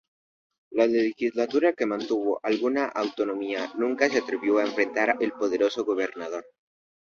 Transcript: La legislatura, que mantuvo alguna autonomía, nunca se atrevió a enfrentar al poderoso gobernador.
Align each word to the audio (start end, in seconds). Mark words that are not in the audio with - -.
La 0.77 0.85
legislatura, 0.87 1.73
que 1.73 1.85
mantuvo 1.85 2.39
alguna 2.43 2.87
autonomía, 2.87 3.71
nunca 3.77 4.09
se 4.09 4.17
atrevió 4.17 4.57
a 4.57 4.63
enfrentar 4.65 5.11
al 5.11 5.31
poderoso 5.33 5.85
gobernador. 5.85 6.43